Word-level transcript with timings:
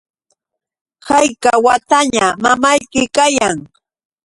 ¿hayka 1.07 1.51
wataña 1.65 2.25
mamayki 2.43 3.01
kayan? 3.15 3.57